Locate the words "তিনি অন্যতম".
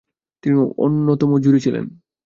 0.43-1.31